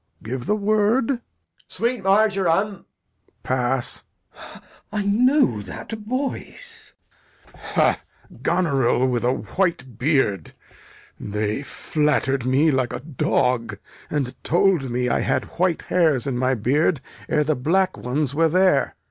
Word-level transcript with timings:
Give 0.23 0.47
the 0.47 0.55
word. 0.55 1.09
Edg. 1.11 1.21
Sweet 1.67 2.01
marjoram. 2.03 2.69
Lear. 2.71 2.83
Pass. 3.43 4.03
Glou. 4.33 4.61
I 4.91 5.05
know 5.05 5.61
that 5.61 5.91
voice. 5.91 6.93
Lear. 7.51 7.55
Ha! 7.65 7.99
Goneril 8.41 9.07
with 9.07 9.23
a 9.23 9.31
white 9.31 9.99
beard? 9.99 10.53
They 11.19 11.61
flatter'd 11.61 12.47
me 12.47 12.71
like 12.71 12.93
a 12.93 12.99
dog, 13.01 13.77
and 14.09 14.33
told 14.43 14.89
me 14.89 15.07
I 15.07 15.19
had 15.19 15.45
white 15.59 15.83
hairs 15.83 16.25
in 16.25 16.35
my 16.35 16.55
beard 16.55 16.99
ere 17.29 17.43
the 17.43 17.53
black 17.55 17.95
ones 17.95 18.33
were 18.33 18.49
there. 18.49 18.95